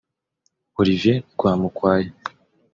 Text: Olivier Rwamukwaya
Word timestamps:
Olivier 0.79 1.17
Rwamukwaya 1.33 2.11